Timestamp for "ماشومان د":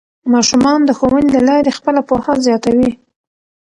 0.33-0.89